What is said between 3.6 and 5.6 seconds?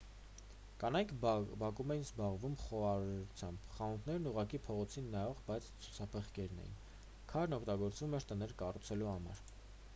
խանութներն ուղղակի փողոցին նայող